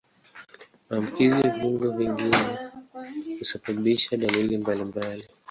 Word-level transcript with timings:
Maambukizi 0.89 1.41
ya 1.41 1.49
viungo 1.49 1.89
vingine 1.97 2.37
husababisha 3.39 4.17
dalili 4.17 4.57
mbalimbali. 4.57 5.27